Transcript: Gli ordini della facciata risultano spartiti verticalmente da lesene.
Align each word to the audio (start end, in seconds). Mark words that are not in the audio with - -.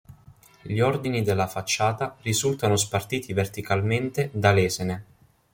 Gli 0.63 0.79
ordini 0.79 1.21
della 1.21 1.45
facciata 1.45 2.17
risultano 2.23 2.75
spartiti 2.75 3.33
verticalmente 3.33 4.31
da 4.33 4.51
lesene. 4.51 5.05